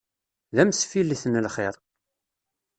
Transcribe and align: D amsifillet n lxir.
D 0.55 0.57
amsifillet 0.63 1.23
n 1.27 1.39
lxir. 1.45 1.75